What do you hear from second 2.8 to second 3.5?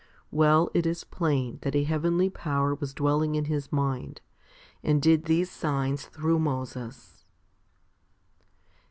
dwelling in